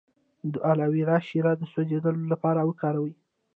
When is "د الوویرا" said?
0.53-1.17